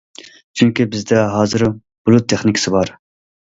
[0.61, 2.95] چۈنكى بىزدە ھازىر بۇلۇت تېخنىكىسى بار.